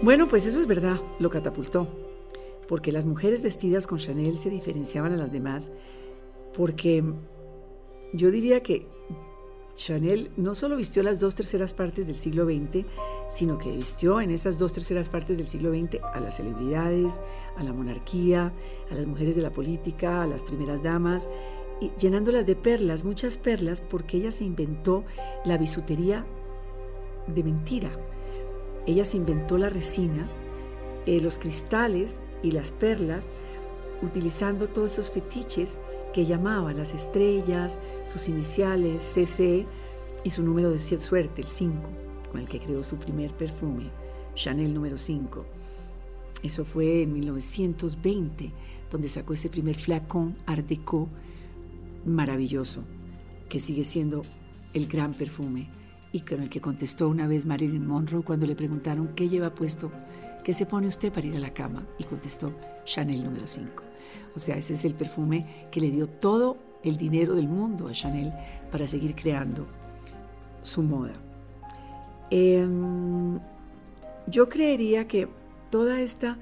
Bueno, 0.00 0.28
pues 0.28 0.46
eso 0.46 0.60
es 0.60 0.68
verdad, 0.68 1.00
lo 1.18 1.28
catapultó, 1.28 1.88
porque 2.68 2.92
las 2.92 3.04
mujeres 3.04 3.42
vestidas 3.42 3.88
con 3.88 3.98
Chanel 3.98 4.36
se 4.36 4.48
diferenciaban 4.48 5.12
a 5.12 5.16
las 5.16 5.32
demás, 5.32 5.72
porque 6.54 7.02
yo 8.12 8.30
diría 8.30 8.62
que 8.62 8.86
Chanel 9.74 10.30
no 10.36 10.54
solo 10.54 10.76
vistió 10.76 11.02
las 11.02 11.18
dos 11.18 11.34
terceras 11.34 11.74
partes 11.74 12.06
del 12.06 12.14
siglo 12.14 12.44
XX, 12.44 12.84
sino 13.28 13.58
que 13.58 13.74
vistió 13.74 14.20
en 14.20 14.30
esas 14.30 14.60
dos 14.60 14.72
terceras 14.72 15.08
partes 15.08 15.36
del 15.36 15.48
siglo 15.48 15.70
XX 15.70 16.00
a 16.14 16.20
las 16.20 16.36
celebridades, 16.36 17.20
a 17.56 17.64
la 17.64 17.72
monarquía, 17.72 18.52
a 18.92 18.94
las 18.94 19.06
mujeres 19.06 19.34
de 19.34 19.42
la 19.42 19.52
política, 19.52 20.22
a 20.22 20.26
las 20.28 20.44
primeras 20.44 20.80
damas, 20.80 21.28
y 21.80 21.90
llenándolas 21.98 22.46
de 22.46 22.54
perlas, 22.54 23.02
muchas 23.02 23.36
perlas, 23.36 23.80
porque 23.80 24.18
ella 24.18 24.30
se 24.30 24.44
inventó 24.44 25.04
la 25.44 25.58
bisutería 25.58 26.24
de 27.26 27.42
mentira. 27.42 27.90
Ella 28.88 29.04
se 29.04 29.18
inventó 29.18 29.58
la 29.58 29.68
resina, 29.68 30.26
eh, 31.04 31.20
los 31.20 31.38
cristales 31.38 32.24
y 32.42 32.52
las 32.52 32.72
perlas, 32.72 33.34
utilizando 34.00 34.66
todos 34.66 34.94
esos 34.94 35.10
fetiches 35.10 35.78
que 36.14 36.24
llamaba 36.24 36.72
las 36.72 36.94
estrellas, 36.94 37.78
sus 38.06 38.30
iniciales, 38.30 39.04
CC 39.04 39.66
y 40.24 40.30
su 40.30 40.42
número 40.42 40.70
de 40.70 40.80
suerte, 40.80 41.42
el 41.42 41.48
5, 41.48 41.82
con 42.32 42.40
el 42.40 42.48
que 42.48 42.60
creó 42.60 42.82
su 42.82 42.96
primer 42.96 43.30
perfume, 43.32 43.90
Chanel 44.34 44.72
número 44.72 44.96
5. 44.96 45.44
Eso 46.42 46.64
fue 46.64 47.02
en 47.02 47.12
1920, 47.12 48.52
donde 48.90 49.10
sacó 49.10 49.34
ese 49.34 49.50
primer 49.50 49.76
flacón 49.76 50.34
Art 50.46 50.66
Deco 50.66 51.10
maravilloso, 52.06 52.84
que 53.50 53.60
sigue 53.60 53.84
siendo 53.84 54.22
el 54.72 54.86
gran 54.86 55.12
perfume 55.12 55.68
y 56.12 56.20
con 56.20 56.42
el 56.42 56.50
que 56.50 56.60
contestó 56.60 57.08
una 57.08 57.26
vez 57.26 57.46
Marilyn 57.46 57.86
Monroe 57.86 58.22
cuando 58.22 58.46
le 58.46 58.56
preguntaron 58.56 59.08
qué 59.14 59.28
lleva 59.28 59.54
puesto, 59.54 59.90
qué 60.44 60.54
se 60.54 60.66
pone 60.66 60.86
usted 60.86 61.12
para 61.12 61.26
ir 61.26 61.36
a 61.36 61.40
la 61.40 61.52
cama, 61.52 61.86
y 61.98 62.04
contestó 62.04 62.52
Chanel 62.84 63.24
número 63.24 63.46
5. 63.46 63.82
O 64.34 64.38
sea, 64.38 64.56
ese 64.56 64.74
es 64.74 64.84
el 64.84 64.94
perfume 64.94 65.68
que 65.70 65.80
le 65.80 65.90
dio 65.90 66.06
todo 66.06 66.56
el 66.82 66.96
dinero 66.96 67.34
del 67.34 67.48
mundo 67.48 67.88
a 67.88 67.92
Chanel 67.92 68.32
para 68.70 68.86
seguir 68.86 69.14
creando 69.14 69.66
su 70.62 70.82
moda. 70.82 71.14
Em, 72.30 73.38
yo 74.26 74.48
creería 74.48 75.08
que 75.08 75.28
todo 75.70 75.90
este 75.92 76.34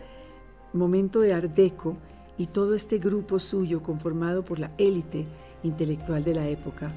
momento 0.72 1.20
de 1.20 1.32
Art 1.32 1.54
Deco 1.54 1.96
y 2.38 2.46
todo 2.46 2.74
este 2.74 2.98
grupo 2.98 3.38
suyo 3.38 3.82
conformado 3.82 4.44
por 4.44 4.58
la 4.58 4.70
élite 4.78 5.26
intelectual 5.62 6.22
de 6.22 6.34
la 6.34 6.48
época, 6.48 6.92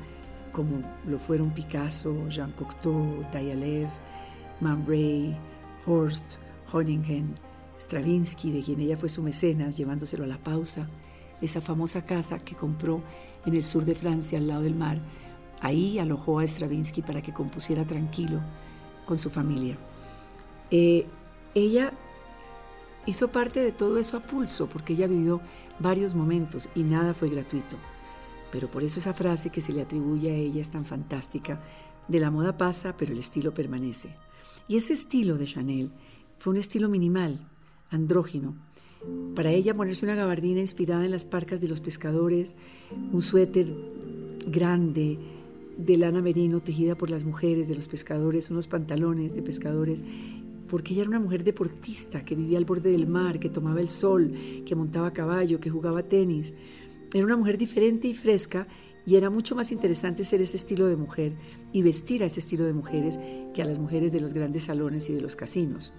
como 0.59 0.81
lo 1.07 1.17
fueron 1.19 1.51
Picasso, 1.51 2.27
Jean 2.27 2.51
Cocteau, 2.51 3.23
Diaghilev, 3.31 3.87
Man 4.59 4.83
Ray, 4.85 5.37
Horst, 5.85 6.35
Honingen, 6.73 7.33
Stravinsky, 7.79 8.51
de 8.51 8.61
quien 8.61 8.81
ella 8.81 8.97
fue 8.97 9.07
su 9.07 9.23
mecenas, 9.23 9.77
llevándoselo 9.77 10.25
a 10.25 10.27
la 10.27 10.37
pausa, 10.37 10.89
esa 11.39 11.61
famosa 11.61 12.05
casa 12.05 12.39
que 12.39 12.55
compró 12.55 13.01
en 13.45 13.53
el 13.53 13.63
sur 13.63 13.85
de 13.85 13.95
Francia, 13.95 14.37
al 14.37 14.49
lado 14.49 14.63
del 14.63 14.75
mar. 14.75 14.99
Ahí 15.61 15.97
alojó 15.97 16.39
a 16.39 16.43
Stravinsky 16.45 17.03
para 17.03 17.21
que 17.21 17.31
compusiera 17.31 17.85
tranquilo 17.85 18.41
con 19.05 19.17
su 19.17 19.29
familia. 19.29 19.77
Eh, 20.71 21.07
ella 21.55 21.93
hizo 23.05 23.29
parte 23.29 23.61
de 23.61 23.71
todo 23.71 23.97
eso 23.97 24.17
a 24.17 24.23
pulso, 24.23 24.67
porque 24.67 24.91
ella 24.91 25.07
vivió 25.07 25.39
varios 25.79 26.13
momentos 26.13 26.67
y 26.75 26.83
nada 26.83 27.13
fue 27.13 27.29
gratuito. 27.29 27.77
Pero 28.51 28.69
por 28.69 28.83
eso 28.83 28.99
esa 28.99 29.13
frase 29.13 29.49
que 29.49 29.61
se 29.61 29.73
le 29.73 29.81
atribuye 29.81 30.31
a 30.31 30.35
ella 30.35 30.61
es 30.61 30.71
tan 30.71 30.85
fantástica, 30.85 31.61
de 32.07 32.19
la 32.19 32.31
moda 32.31 32.57
pasa, 32.57 32.95
pero 32.97 33.13
el 33.13 33.19
estilo 33.19 33.53
permanece. 33.53 34.15
Y 34.67 34.77
ese 34.77 34.93
estilo 34.93 35.37
de 35.37 35.45
Chanel 35.45 35.91
fue 36.39 36.51
un 36.51 36.57
estilo 36.57 36.89
minimal, 36.89 37.47
andrógino. 37.91 38.55
Para 39.35 39.51
ella 39.51 39.73
ponerse 39.73 40.05
una 40.05 40.15
gabardina 40.15 40.59
inspirada 40.59 41.05
en 41.05 41.11
las 41.11 41.25
parcas 41.25 41.61
de 41.61 41.67
los 41.67 41.79
pescadores, 41.79 42.55
un 43.11 43.21
suéter 43.21 43.67
grande 44.47 45.17
de 45.77 45.97
lana 45.97 46.21
merino 46.21 46.59
tejida 46.59 46.95
por 46.95 47.09
las 47.09 47.23
mujeres 47.23 47.69
de 47.69 47.75
los 47.75 47.87
pescadores, 47.87 48.49
unos 48.49 48.67
pantalones 48.67 49.35
de 49.35 49.41
pescadores, 49.41 50.03
porque 50.67 50.93
ella 50.93 51.03
era 51.03 51.09
una 51.09 51.19
mujer 51.19 51.43
deportista 51.43 52.25
que 52.25 52.35
vivía 52.35 52.57
al 52.57 52.65
borde 52.65 52.91
del 52.91 53.07
mar, 53.07 53.39
que 53.39 53.49
tomaba 53.49 53.79
el 53.79 53.89
sol, 53.89 54.33
que 54.65 54.75
montaba 54.75 55.13
caballo, 55.13 55.59
que 55.59 55.69
jugaba 55.69 56.03
tenis. 56.03 56.53
Era 57.13 57.25
una 57.25 57.37
mujer 57.37 57.57
diferente 57.57 58.07
y 58.07 58.13
fresca 58.13 58.67
y 59.05 59.15
era 59.15 59.29
mucho 59.29 59.55
más 59.55 59.71
interesante 59.71 60.23
ser 60.23 60.41
ese 60.41 60.57
estilo 60.57 60.87
de 60.87 60.95
mujer 60.95 61.33
y 61.73 61.81
vestir 61.81 62.21
a 62.21 62.27
ese 62.27 62.39
estilo 62.39 62.65
de 62.65 62.73
mujeres 62.73 63.19
que 63.53 63.61
a 63.61 63.65
las 63.65 63.79
mujeres 63.79 64.11
de 64.11 64.19
los 64.19 64.33
grandes 64.33 64.65
salones 64.65 65.09
y 65.09 65.13
de 65.13 65.21
los 65.21 65.35
casinos. 65.35 65.93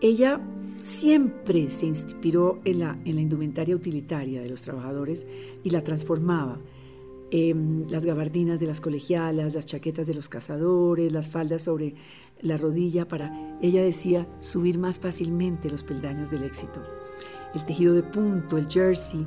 Ella 0.00 0.40
siempre 0.80 1.72
se 1.72 1.86
inspiró 1.86 2.60
en 2.64 2.78
la, 2.78 2.98
en 3.04 3.16
la 3.16 3.20
indumentaria 3.20 3.74
utilitaria 3.74 4.40
de 4.40 4.48
los 4.48 4.62
trabajadores 4.62 5.26
y 5.64 5.70
la 5.70 5.82
transformaba. 5.82 6.60
las 7.32 8.06
gabardinas 8.06 8.60
de 8.60 8.66
las 8.66 8.80
colegialas, 8.80 9.54
las 9.54 9.66
chaquetas 9.66 10.06
de 10.06 10.14
los 10.14 10.28
cazadores, 10.28 11.12
las 11.12 11.28
faldas 11.28 11.62
sobre 11.62 11.94
la 12.40 12.56
rodilla 12.56 13.08
para, 13.08 13.58
ella 13.60 13.82
decía, 13.82 14.28
subir 14.40 14.78
más 14.78 15.00
fácilmente 15.00 15.68
los 15.68 15.82
peldaños 15.82 16.30
del 16.30 16.44
éxito. 16.44 16.80
El 17.54 17.66
tejido 17.66 17.92
de 17.92 18.04
punto, 18.04 18.56
el 18.56 18.68
jersey. 18.68 19.26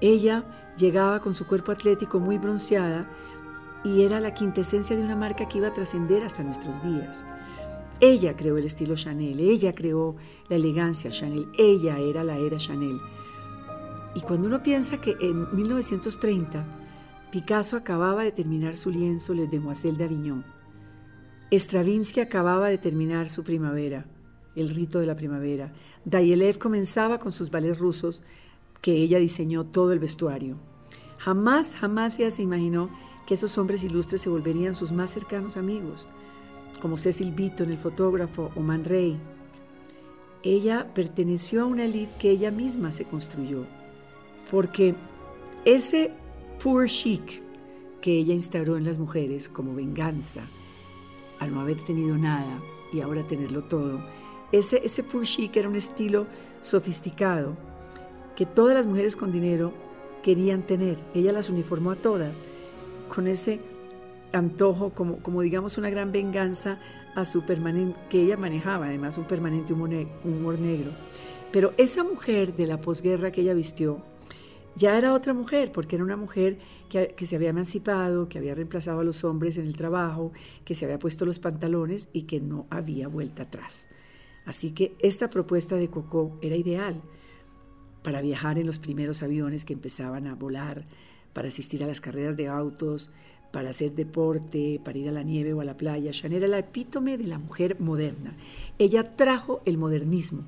Ella 0.00 0.44
llegaba 0.76 1.20
con 1.20 1.34
su 1.34 1.46
cuerpo 1.46 1.72
atlético 1.72 2.20
muy 2.20 2.38
bronceada 2.38 3.06
y 3.84 4.02
era 4.02 4.20
la 4.20 4.34
quintesencia 4.34 4.96
de 4.96 5.02
una 5.02 5.16
marca 5.16 5.48
que 5.48 5.58
iba 5.58 5.68
a 5.68 5.72
trascender 5.72 6.22
hasta 6.22 6.42
nuestros 6.42 6.82
días. 6.82 7.24
Ella 8.00 8.36
creó 8.36 8.58
el 8.58 8.64
estilo 8.64 8.94
Chanel, 8.94 9.40
ella 9.40 9.74
creó 9.74 10.16
la 10.48 10.56
elegancia 10.56 11.10
Chanel, 11.10 11.48
ella 11.58 11.98
era 11.98 12.22
la 12.22 12.36
era 12.36 12.56
Chanel. 12.56 13.00
Y 14.14 14.20
cuando 14.20 14.46
uno 14.46 14.62
piensa 14.62 15.00
que 15.00 15.16
en 15.20 15.54
1930 15.54 16.64
Picasso 17.30 17.76
acababa 17.76 18.22
de 18.22 18.32
terminar 18.32 18.76
su 18.76 18.90
lienzo 18.90 19.34
Les 19.34 19.50
Demoiselles 19.50 19.98
d'Avignon, 19.98 20.44
Stravinsky 21.50 22.20
acababa 22.20 22.68
de 22.68 22.78
terminar 22.78 23.28
su 23.28 23.42
primavera, 23.42 24.06
el 24.54 24.74
rito 24.74 25.00
de 25.00 25.06
la 25.06 25.16
primavera, 25.16 25.72
Diaghilev 26.04 26.58
comenzaba 26.58 27.18
con 27.18 27.32
sus 27.32 27.50
ballets 27.50 27.78
rusos, 27.78 28.22
que 28.80 28.92
ella 28.92 29.18
diseñó 29.18 29.64
todo 29.64 29.92
el 29.92 29.98
vestuario. 29.98 30.56
Jamás, 31.18 31.74
jamás 31.76 32.18
ella 32.18 32.30
se 32.30 32.42
imaginó 32.42 32.90
que 33.26 33.34
esos 33.34 33.58
hombres 33.58 33.84
ilustres 33.84 34.20
se 34.20 34.30
volverían 34.30 34.74
sus 34.74 34.92
más 34.92 35.10
cercanos 35.10 35.56
amigos 35.56 36.08
como 36.80 36.96
Cecil 36.96 37.32
Beaton, 37.32 37.70
el 37.70 37.78
fotógrafo, 37.78 38.50
o 38.54 38.60
Man 38.60 38.84
Ray. 38.84 39.18
Ella 40.42 40.92
perteneció 40.94 41.62
a 41.62 41.66
una 41.66 41.84
élite 41.84 42.12
que 42.18 42.30
ella 42.30 42.50
misma 42.50 42.90
se 42.90 43.04
construyó, 43.04 43.64
porque 44.50 44.94
ese 45.64 46.12
poor 46.62 46.88
chic 46.88 47.42
que 48.00 48.16
ella 48.16 48.34
instauró 48.34 48.76
en 48.76 48.84
las 48.84 48.98
mujeres 48.98 49.48
como 49.48 49.74
venganza 49.74 50.42
al 51.40 51.52
no 51.52 51.60
haber 51.60 51.84
tenido 51.84 52.16
nada 52.16 52.60
y 52.92 53.00
ahora 53.00 53.26
tenerlo 53.26 53.64
todo, 53.64 54.00
ese, 54.52 54.80
ese 54.84 55.02
poor 55.02 55.24
chic 55.24 55.56
era 55.56 55.68
un 55.68 55.76
estilo 55.76 56.26
sofisticado 56.60 57.56
que 58.38 58.46
todas 58.46 58.72
las 58.72 58.86
mujeres 58.86 59.16
con 59.16 59.32
dinero 59.32 59.72
querían 60.22 60.62
tener. 60.62 60.98
Ella 61.12 61.32
las 61.32 61.50
uniformó 61.50 61.90
a 61.90 61.96
todas 61.96 62.44
con 63.12 63.26
ese 63.26 63.58
antojo, 64.32 64.90
como, 64.90 65.16
como 65.24 65.42
digamos 65.42 65.76
una 65.76 65.90
gran 65.90 66.12
venganza 66.12 66.78
a 67.16 67.24
su 67.24 67.44
permanente, 67.44 67.98
que 68.08 68.22
ella 68.22 68.36
manejaba 68.36 68.86
además 68.86 69.18
un 69.18 69.24
permanente 69.24 69.72
humor, 69.72 70.60
negro. 70.60 70.92
Pero 71.50 71.74
esa 71.78 72.04
mujer 72.04 72.54
de 72.54 72.68
la 72.68 72.80
posguerra 72.80 73.32
que 73.32 73.40
ella 73.40 73.54
vistió, 73.54 74.04
ya 74.76 74.96
era 74.96 75.14
otra 75.14 75.34
mujer, 75.34 75.72
porque 75.72 75.96
era 75.96 76.04
una 76.04 76.16
mujer 76.16 76.60
que, 76.88 77.08
que, 77.16 77.26
se 77.26 77.34
había 77.34 77.48
emancipado, 77.48 78.28
que 78.28 78.38
había 78.38 78.54
reemplazado 78.54 79.00
a 79.00 79.04
los 79.04 79.24
hombres 79.24 79.56
en 79.56 79.66
el 79.66 79.76
trabajo, 79.76 80.30
que 80.64 80.76
se 80.76 80.84
había 80.84 81.00
puesto 81.00 81.24
los 81.24 81.40
pantalones 81.40 82.08
y 82.12 82.22
que 82.22 82.38
no 82.38 82.68
había 82.70 83.08
vuelta 83.08 83.42
atrás. 83.42 83.88
Así 84.46 84.70
que 84.70 84.94
esta 85.00 85.28
propuesta 85.28 85.74
de 85.74 85.90
Coco 85.90 86.38
era 86.40 86.54
ideal 86.54 87.02
para 88.02 88.20
viajar 88.20 88.58
en 88.58 88.66
los 88.66 88.78
primeros 88.78 89.22
aviones 89.22 89.64
que 89.64 89.74
empezaban 89.74 90.26
a 90.26 90.34
volar, 90.34 90.86
para 91.32 91.48
asistir 91.48 91.82
a 91.84 91.86
las 91.86 92.00
carreras 92.00 92.36
de 92.36 92.48
autos, 92.48 93.10
para 93.52 93.70
hacer 93.70 93.92
deporte, 93.94 94.80
para 94.84 94.98
ir 94.98 95.08
a 95.08 95.12
la 95.12 95.22
nieve 95.22 95.52
o 95.52 95.60
a 95.60 95.64
la 95.64 95.76
playa. 95.76 96.10
Chanel 96.10 96.38
era 96.38 96.48
la 96.48 96.58
epítome 96.58 97.16
de 97.16 97.26
la 97.26 97.38
mujer 97.38 97.80
moderna. 97.80 98.36
Ella 98.78 99.16
trajo 99.16 99.60
el 99.64 99.78
modernismo. 99.78 100.44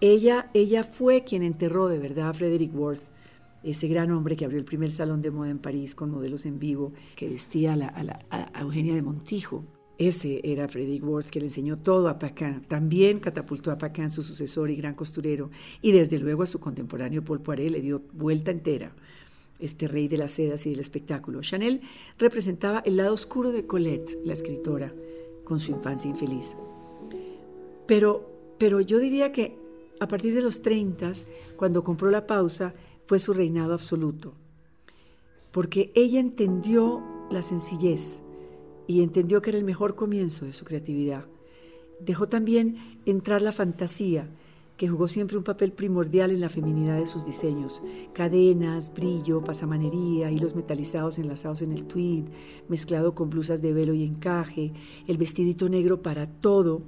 Ella, 0.00 0.50
ella 0.52 0.84
fue 0.84 1.24
quien 1.24 1.42
enterró 1.42 1.88
de 1.88 1.98
verdad 1.98 2.30
a 2.30 2.34
Frederick 2.34 2.74
Worth, 2.74 3.04
ese 3.62 3.86
gran 3.86 4.10
hombre 4.10 4.36
que 4.36 4.44
abrió 4.44 4.58
el 4.58 4.64
primer 4.64 4.90
salón 4.90 5.22
de 5.22 5.30
moda 5.30 5.50
en 5.50 5.60
París 5.60 5.94
con 5.94 6.10
modelos 6.10 6.44
en 6.46 6.58
vivo, 6.58 6.92
que 7.14 7.28
vestía 7.28 7.74
a, 7.74 8.60
Eugenia 8.60 8.94
de 8.94 9.02
Montijo. 9.02 9.64
Ese 9.98 10.40
era 10.42 10.68
Frederick 10.68 11.04
Worth 11.04 11.28
que 11.28 11.38
le 11.38 11.46
enseñó 11.46 11.78
todo 11.78 12.08
a 12.08 12.18
Paquin. 12.18 12.62
También 12.66 13.20
catapultó 13.20 13.70
a 13.70 13.78
Paquin, 13.78 14.10
su 14.10 14.22
sucesor 14.22 14.70
y 14.70 14.76
gran 14.76 14.94
costurero, 14.94 15.50
y 15.80 15.92
desde 15.92 16.18
luego 16.18 16.42
a 16.42 16.46
su 16.46 16.58
contemporáneo 16.58 17.22
Paul 17.22 17.40
Poiret 17.40 17.70
le 17.70 17.80
dio 17.80 18.02
vuelta 18.12 18.50
entera 18.50 18.94
este 19.58 19.86
rey 19.86 20.08
de 20.08 20.18
las 20.18 20.32
sedas 20.32 20.66
y 20.66 20.70
del 20.70 20.80
espectáculo. 20.80 21.40
Chanel 21.40 21.82
representaba 22.18 22.80
el 22.80 22.96
lado 22.96 23.14
oscuro 23.14 23.52
de 23.52 23.66
Colette, 23.66 24.18
la 24.24 24.32
escritora, 24.32 24.92
con 25.44 25.60
su 25.60 25.70
infancia 25.70 26.10
infeliz. 26.10 26.56
Pero, 27.86 28.28
pero 28.58 28.80
yo 28.80 28.98
diría 28.98 29.30
que 29.30 29.56
a 30.00 30.08
partir 30.08 30.34
de 30.34 30.42
los 30.42 30.62
30, 30.62 31.12
cuando 31.56 31.84
compró 31.84 32.10
la 32.10 32.26
pausa, 32.26 32.74
fue 33.06 33.20
su 33.20 33.32
reinado 33.32 33.74
absoluto, 33.74 34.34
porque 35.52 35.92
ella 35.94 36.18
entendió 36.18 37.02
la 37.30 37.42
sencillez 37.42 38.20
y 38.86 39.02
entendió 39.02 39.42
que 39.42 39.50
era 39.50 39.58
el 39.58 39.64
mejor 39.64 39.94
comienzo 39.94 40.44
de 40.44 40.52
su 40.52 40.64
creatividad. 40.64 41.24
Dejó 42.00 42.28
también 42.28 42.98
entrar 43.06 43.42
la 43.42 43.52
fantasía, 43.52 44.28
que 44.76 44.88
jugó 44.88 45.06
siempre 45.06 45.36
un 45.36 45.44
papel 45.44 45.72
primordial 45.72 46.32
en 46.32 46.40
la 46.40 46.48
feminidad 46.48 46.98
de 46.98 47.06
sus 47.06 47.24
diseños. 47.24 47.82
Cadenas, 48.12 48.92
brillo, 48.92 49.44
pasamanería, 49.44 50.30
hilos 50.30 50.56
metalizados 50.56 51.18
enlazados 51.18 51.62
en 51.62 51.72
el 51.72 51.84
tweed, 51.84 52.24
mezclado 52.68 53.14
con 53.14 53.30
blusas 53.30 53.62
de 53.62 53.72
velo 53.72 53.94
y 53.94 54.02
encaje, 54.02 54.72
el 55.06 55.18
vestidito 55.18 55.68
negro 55.68 56.02
para 56.02 56.26
todo, 56.26 56.82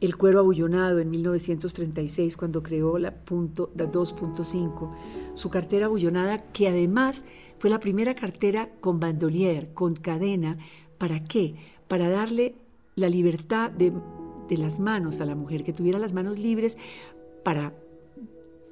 el 0.00 0.16
cuero 0.16 0.38
abullonado 0.38 0.98
en 0.98 1.10
1936 1.10 2.38
cuando 2.38 2.62
creó 2.62 2.96
la, 2.96 3.10
la 3.10 3.92
2.5, 3.92 4.90
su 5.34 5.50
cartera 5.50 5.86
abullonada 5.86 6.38
que 6.38 6.68
además 6.68 7.26
fue 7.58 7.68
la 7.68 7.80
primera 7.80 8.14
cartera 8.14 8.70
con 8.80 8.98
bandolier, 8.98 9.74
con 9.74 9.94
cadena, 9.94 10.56
¿para 11.00 11.24
qué? 11.24 11.54
Para 11.88 12.10
darle 12.10 12.54
la 12.94 13.08
libertad 13.08 13.70
de 13.70 13.90
las 14.58 14.78
manos 14.78 15.20
a 15.20 15.24
la 15.24 15.34
mujer, 15.34 15.64
que 15.64 15.72
tuviera 15.72 15.98
las 15.98 16.12
manos 16.12 16.38
libres 16.38 16.76
para 17.42 17.72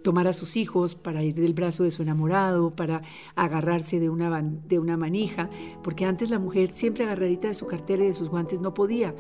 tomar 0.03 0.29
a 0.29 0.35
sus 0.35 0.59
hijos, 0.59 0.95
para 0.95 1.25
ir 1.25 1.35
del 1.35 1.55
brazo 1.55 1.85
de 1.85 1.91
su 1.91 2.03
enamorado, 2.03 2.71
para 2.71 3.01
agarrarse 3.35 3.99
de 3.99 4.11
una, 4.11 4.43
de 4.43 4.79
una 4.79 4.99
manija, 4.99 5.49
porque 5.83 6.05
antes 6.05 6.29
la 6.29 6.39
mujer 6.39 6.73
siempre 6.73 7.05
agarradita 7.05 7.49
de 7.49 7.55
su 7.55 7.67
cartera 7.67 8.05
y 8.05 8.09
de 8.09 8.13
sus 8.13 8.29
guantes 8.29 8.61
no 8.61 8.75
podía 8.75 9.15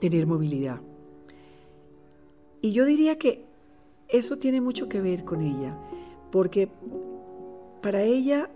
tener 0.00 0.28
movilidad. 0.28 0.80
Y 2.60 2.72
yo 2.72 2.84
diría 2.84 3.18
que 3.18 3.44
eso 4.08 4.38
tiene 4.38 4.60
mucho 4.60 4.88
que 4.88 5.00
ver 5.00 5.24
con 5.24 5.42
ella, 5.42 5.76
porque 6.30 6.68
para 7.82 8.02
ella 8.02 8.48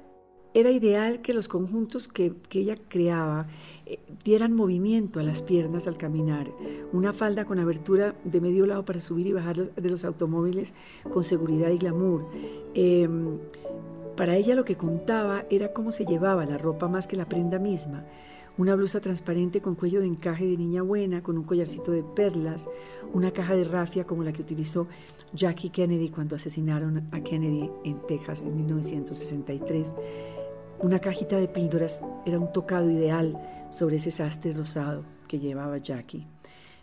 era 0.55 0.71
ideal 0.71 1.21
que 1.21 1.35
los 1.35 1.49
conjuntos 1.49 2.09
que, 2.09 2.35
ella 2.53 2.77
creaba 2.89 3.47
eh, 3.87 3.99
dieran 4.25 4.55
movimiento 4.55 5.21
a 5.21 5.23
las 5.23 5.43
piernas 5.43 5.87
al 5.87 5.97
caminar, 5.97 6.51
una 6.93 7.13
falda 7.13 7.45
con 7.45 7.59
abertura 7.59 8.15
de 8.25 8.41
medio 8.41 8.67
lado 8.67 8.85
para 8.85 9.01
subir 9.01 9.27
y 9.27 9.33
bajar 9.33 9.75
de 9.75 9.91
los 9.91 10.05
automóviles 10.05 10.75
con 11.11 11.25
seguridad 11.25 11.71
y 11.71 11.79
glamour. 11.79 12.27
Em, 12.75 13.39
para 14.17 14.37
ella 14.37 14.55
lo 14.55 14.65
que 14.65 14.77
contaba 14.77 15.45
era 15.49 15.73
cómo 15.73 15.93
se 15.93 16.05
llevaba 16.05 16.45
la 16.45 16.59
ropa 16.59 16.89
más 16.89 17.07
que 17.07 17.17
la 17.17 17.29
prenda 17.29 17.59
misma. 17.59 18.05
Una 18.59 18.75
blusa 18.75 19.01
transparente 19.01 19.63
con 19.63 19.75
cuello 19.75 20.01
de 20.01 20.07
encaje 20.07 20.47
de 20.47 20.57
niña 20.57 20.83
buena, 20.83 21.23
con 21.23 21.39
un 21.39 21.45
collarcito 21.45 21.93
de 21.93 22.03
perlas, 22.03 22.69
una 23.15 23.31
caja 23.31 23.55
de 23.55 23.65
rafia 23.65 24.05
como 24.05 24.25
la 24.25 24.33
que 24.33 24.43
utilizó 24.43 24.87
Jackie 25.33 25.71
Kennedy 25.71 26.11
cuando 26.11 26.37
asesinaron 26.37 27.09
a 27.13 27.21
Kennedy 27.23 27.71
en 27.85 28.05
Texas 28.07 28.43
en 28.43 28.57
1963 28.57 29.95
una 30.81 31.01
cajita 31.01 31.37
de 31.37 31.49
píldoras 31.49 32.03
era 32.25 32.39
un 32.39 32.53
tocado 32.53 32.89
ideal 32.89 33.37
sobre 33.71 33.97
ese 33.97 34.13
sastre 34.13 34.53
rosado 34.53 35.05
que 35.27 35.41
llevaba 35.41 35.79
Jackie. 35.79 36.25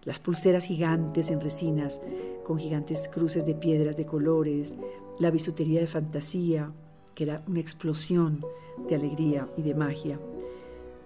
Las 0.04 0.20
pulseras 0.20 0.66
gigantes 0.66 1.32
en 1.32 1.40
resinas, 1.40 2.02
con 2.44 2.60
gigantes 2.60 3.08
cruces 3.08 3.46
de 3.46 3.56
piedras 3.56 3.96
de 3.96 4.06
colores, 4.06 4.76
la 5.18 5.32
bisutería 5.32 5.80
de 5.80 5.88
fantasía, 5.88 6.74
que 7.16 7.24
era 7.24 7.42
una 7.48 7.62
explosión 7.62 8.46
de 8.90 8.96
alegría 8.96 9.48
y 9.56 9.62
de 9.62 9.76
magia. 9.76 10.20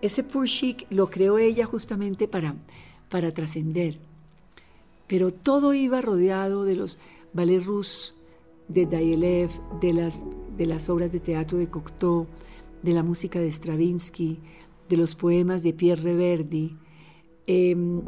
Ese 0.01 0.23
pur 0.23 0.47
chic 0.47 0.85
lo 0.89 1.09
creó 1.09 1.37
ella 1.37 1.65
justamente 1.65 2.27
para, 2.27 2.55
para 3.09 3.33
trascender. 3.33 3.99
Pero 5.07 5.31
todo 5.31 5.73
iba 5.73 6.01
rodeado 6.01 6.63
de 6.63 6.75
los 6.75 6.97
ballets 7.33 7.65
russes 7.65 8.13
de 8.67 8.85
Diaghilev, 8.85 9.49
de 9.81 9.93
las, 9.93 10.25
de 10.55 10.65
las 10.65 10.89
obras 10.89 11.11
de 11.11 11.19
teatro 11.19 11.57
de 11.57 11.67
Cocteau, 11.67 12.27
de 12.83 12.93
la 12.93 13.03
música 13.03 13.39
de 13.39 13.51
Stravinsky, 13.51 14.39
de 14.87 14.97
los 14.97 15.15
poemas 15.15 15.63
de 15.63 15.73
Pierre 15.73 16.01
Reverdy, 16.01 16.77
em, 17.47 18.01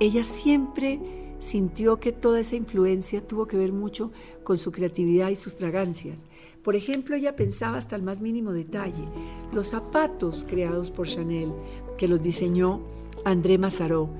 ella 0.00 0.24
siempre 0.24 1.00
sintió 1.38 2.00
que 2.00 2.12
toda 2.12 2.40
esa 2.40 2.56
influencia 2.56 3.26
tuvo 3.26 3.46
que 3.46 3.56
ver 3.56 3.72
mucho 3.72 4.12
con 4.44 4.58
su 4.58 4.72
creatividad 4.72 5.30
y 5.30 5.36
sus 5.36 5.54
fragancias. 5.54 6.26
Por 6.62 6.76
ejemplo, 6.76 7.16
ella 7.16 7.36
pensaba 7.36 7.76
hasta 7.76 7.96
el 7.96 8.02
más 8.02 8.20
mínimo 8.20 8.52
detalle. 8.52 9.04
Los 9.52 9.68
zapatos 9.68 10.44
creados 10.48 10.90
por 10.90 11.06
Chanel, 11.06 11.52
que 11.96 12.08
los 12.08 12.20
diseñó 12.22 12.80
André 13.24 13.58
Mazaró, 13.58 14.10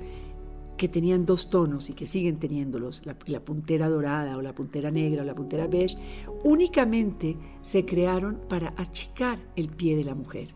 que 0.77 0.87
tenían 0.87 1.25
dos 1.25 1.49
tonos 1.49 1.89
y 1.89 1.93
que 1.93 2.07
siguen 2.07 2.39
teniéndolos, 2.39 3.05
la, 3.05 3.17
la, 3.25 3.41
puntera 3.41 3.89
dorada 3.89 4.37
o 4.37 4.41
la 4.41 4.55
puntera 4.55 4.89
negra 4.91 5.23
o 5.23 5.25
la 5.25 5.35
puntera 5.35 5.67
beige, 5.67 5.97
únicamente 6.43 7.35
se 7.61 7.85
crearon 7.85 8.39
para 8.47 8.73
achicar 8.77 9.39
el 9.57 9.67
pie 9.67 9.97
de 9.97 10.05
la 10.05 10.15
mujer. 10.15 10.53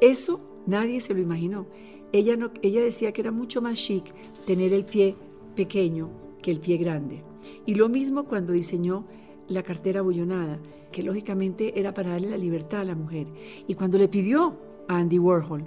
Eso 0.00 0.51
nadie 0.66 1.00
se 1.00 1.14
lo 1.14 1.20
imaginó. 1.20 1.66
Ella, 2.12 2.36
no, 2.36 2.50
ella 2.62 2.82
decía 2.82 3.12
que 3.12 3.22
era 3.22 3.30
mucho 3.30 3.62
más 3.62 3.78
chic 3.78 4.12
tener 4.46 4.72
el 4.72 4.84
pie 4.84 5.16
pequeño 5.54 6.10
que 6.42 6.50
el 6.50 6.60
pie 6.60 6.76
grande. 6.76 7.22
Y 7.66 7.74
lo 7.74 7.88
mismo 7.88 8.24
cuando 8.24 8.52
diseñó 8.52 9.06
la 9.48 9.62
cartera 9.62 10.02
bullonada, 10.02 10.58
que 10.90 11.02
lógicamente 11.02 11.78
era 11.78 11.94
para 11.94 12.10
darle 12.10 12.30
la 12.30 12.36
libertad 12.36 12.80
a 12.80 12.84
la 12.84 12.94
mujer. 12.94 13.26
Y 13.66 13.74
cuando 13.74 13.98
le 13.98 14.08
pidió 14.08 14.56
Andy 14.88 15.18
Warhol, 15.18 15.64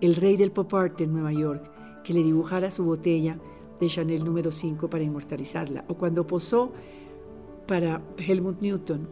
el 0.00 0.16
rey 0.16 0.36
del 0.36 0.50
pop 0.50 0.72
art 0.74 1.00
en 1.00 1.12
Nueva 1.12 1.32
York, 1.32 1.70
que 2.02 2.12
le 2.12 2.22
dibujara 2.22 2.70
su 2.70 2.84
botella 2.84 3.38
de 3.78 3.86
Chanel 3.86 4.24
número 4.24 4.50
5 4.50 4.90
para 4.90 5.04
inmortalizarla, 5.04 5.84
o 5.88 5.94
cuando 5.94 6.26
posó 6.26 6.72
para 7.66 8.02
Helmut 8.18 8.60
Newton. 8.60 9.08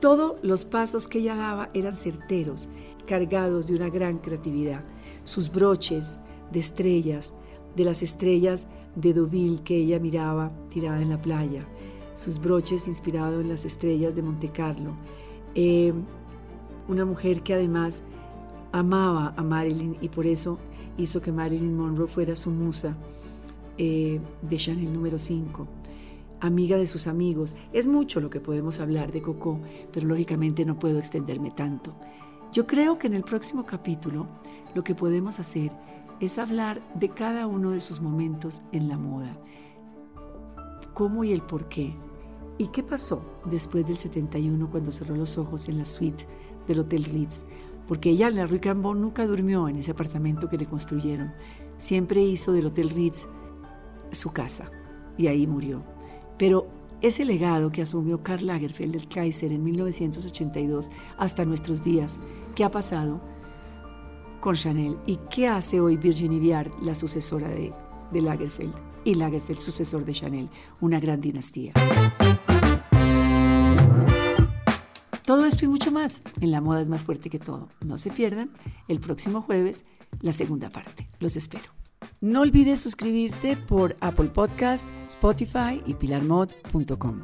Todos 0.00 0.34
los 0.42 0.64
pasos 0.64 1.08
que 1.08 1.20
ella 1.20 1.36
daba 1.36 1.70
eran 1.72 1.96
certeros, 1.96 2.68
cargados 3.06 3.66
de 3.68 3.74
una 3.74 3.88
gran 3.88 4.18
creatividad. 4.18 4.84
Sus 5.24 5.50
broches 5.50 6.18
de 6.52 6.58
estrellas, 6.60 7.32
de 7.74 7.84
las 7.84 8.02
estrellas 8.02 8.66
de 8.94 9.12
Deauville 9.12 9.62
que 9.62 9.76
ella 9.76 9.98
miraba 9.98 10.52
tirada 10.68 11.00
en 11.00 11.10
la 11.10 11.20
playa, 11.20 11.66
sus 12.14 12.40
broches 12.40 12.88
inspirados 12.88 13.40
en 13.40 13.48
las 13.48 13.64
estrellas 13.64 14.14
de 14.14 14.22
Monte 14.22 14.50
Carlo. 14.50 14.92
Eh, 15.54 15.92
una 16.88 17.04
mujer 17.04 17.42
que 17.42 17.54
además 17.54 18.02
amaba 18.72 19.34
a 19.36 19.42
Marilyn 19.42 19.96
y 20.00 20.08
por 20.08 20.26
eso 20.26 20.58
hizo 20.98 21.20
que 21.20 21.32
Marilyn 21.32 21.76
Monroe 21.76 22.06
fuera 22.06 22.36
su 22.36 22.50
musa 22.50 22.96
eh, 23.78 24.20
de 24.42 24.56
Chanel 24.56 24.92
número 24.92 25.18
5, 25.18 25.66
amiga 26.40 26.76
de 26.76 26.86
sus 26.86 27.06
amigos. 27.06 27.54
Es 27.72 27.88
mucho 27.88 28.20
lo 28.20 28.30
que 28.30 28.40
podemos 28.40 28.80
hablar 28.80 29.12
de 29.12 29.22
Coco, 29.22 29.60
pero 29.92 30.06
lógicamente 30.06 30.64
no 30.64 30.78
puedo 30.78 30.98
extenderme 30.98 31.50
tanto. 31.50 31.94
Yo 32.52 32.66
creo 32.66 32.98
que 32.98 33.06
en 33.06 33.14
el 33.14 33.22
próximo 33.22 33.66
capítulo 33.66 34.26
lo 34.74 34.84
que 34.84 34.94
podemos 34.94 35.38
hacer 35.38 35.70
es 36.20 36.38
hablar 36.38 36.80
de 36.94 37.10
cada 37.10 37.46
uno 37.46 37.70
de 37.70 37.80
sus 37.80 38.00
momentos 38.00 38.62
en 38.72 38.88
la 38.88 38.96
moda, 38.96 39.36
cómo 40.94 41.24
y 41.24 41.32
el 41.32 41.42
por 41.42 41.68
qué, 41.68 41.94
¿Y 42.58 42.68
qué 42.68 42.82
pasó 42.82 43.22
después 43.44 43.86
del 43.86 43.98
71 43.98 44.70
cuando 44.70 44.90
cerró 44.90 45.14
los 45.14 45.36
ojos 45.36 45.68
en 45.68 45.76
la 45.76 45.84
suite 45.84 46.26
del 46.66 46.80
Hotel 46.80 47.04
Ritz? 47.04 47.44
Porque 47.86 48.10
ella, 48.10 48.30
la 48.30 48.46
Rue 48.46 48.60
Cambon, 48.60 49.00
nunca 49.00 49.26
durmió 49.26 49.68
en 49.68 49.76
ese 49.76 49.90
apartamento 49.90 50.48
que 50.48 50.56
le 50.56 50.66
construyeron. 50.66 51.32
Siempre 51.76 52.22
hizo 52.22 52.52
del 52.52 52.66
Hotel 52.66 52.90
Ritz 52.90 53.26
su 54.10 54.30
casa 54.30 54.70
y 55.18 55.26
ahí 55.26 55.46
murió. 55.46 55.82
Pero 56.38 56.66
ese 57.02 57.24
legado 57.24 57.70
que 57.70 57.82
asumió 57.82 58.22
Karl 58.22 58.46
Lagerfeld 58.46 58.92
del 58.92 59.08
Kaiser 59.08 59.52
en 59.52 59.62
1982 59.64 60.90
hasta 61.18 61.44
nuestros 61.44 61.84
días, 61.84 62.18
¿qué 62.54 62.64
ha 62.64 62.70
pasado 62.70 63.20
con 64.40 64.54
Chanel? 64.54 64.96
¿Y 65.06 65.18
qué 65.30 65.48
hace 65.48 65.80
hoy 65.80 65.96
Virginie 65.96 66.40
Viard, 66.40 66.70
la 66.82 66.94
sucesora 66.94 67.48
de, 67.48 67.72
de 68.12 68.20
Lagerfeld? 68.20 68.74
Y 69.04 69.14
Lagerfeld, 69.14 69.60
sucesor 69.60 70.04
de 70.04 70.12
Chanel, 70.12 70.48
una 70.80 70.98
gran 70.98 71.20
dinastía. 71.20 71.72
Todo 75.24 75.44
esto 75.44 75.64
y 75.64 75.68
mucho 75.68 75.90
más 75.90 76.22
en 76.40 76.50
La 76.52 76.60
Moda 76.60 76.80
es 76.80 76.88
más 76.88 77.02
fuerte 77.02 77.30
que 77.30 77.38
todo. 77.38 77.68
No 77.84 77.98
se 77.98 78.10
pierdan 78.10 78.50
el 78.88 79.00
próximo 79.00 79.42
jueves 79.42 79.84
la 80.20 80.32
segunda 80.32 80.70
parte. 80.70 81.08
Los 81.18 81.36
espero. 81.36 81.64
No 82.20 82.40
olvides 82.40 82.80
suscribirte 82.80 83.56
por 83.56 83.96
Apple 84.00 84.28
Podcast, 84.28 84.88
Spotify 85.06 85.82
y 85.86 85.94
pilarmod.com. 85.94 87.20